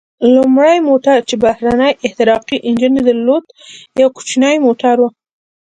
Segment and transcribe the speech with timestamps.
[0.35, 3.43] لومړی موټر چې بهرنی احتراقي انجن درلود،
[4.01, 5.05] یو کوچنی موټر و.